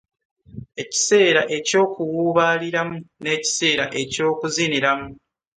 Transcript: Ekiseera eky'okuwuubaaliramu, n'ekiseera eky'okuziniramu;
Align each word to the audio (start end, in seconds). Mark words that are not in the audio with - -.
Ekiseera 0.81 1.41
eky'okuwuubaaliramu, 1.57 2.97
n'ekiseera 3.21 3.85
eky'okuziniramu; 4.01 5.07